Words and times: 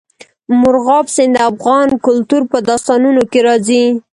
مورغاب 0.59 1.05
سیند 1.15 1.35
د 1.41 1.45
افغان 1.49 1.87
کلتور 2.05 2.41
په 2.51 2.57
داستانونو 2.69 3.21
کې 3.31 3.39
راځي. 3.47 3.83